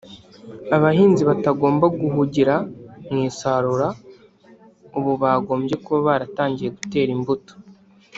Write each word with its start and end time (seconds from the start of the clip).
abahinzi 0.75 1.21
batagomba 1.29 1.85
guhugira 1.99 2.55
mu 3.11 3.17
isarura 3.29 3.87
ahubwo 3.95 4.93
ubu 4.99 5.11
bagombye 5.23 5.75
kuba 5.83 5.99
baratangiye 6.07 6.69
gutera 6.77 7.09
imbuto 7.17 7.53